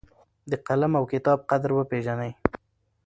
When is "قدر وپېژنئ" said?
1.49-2.31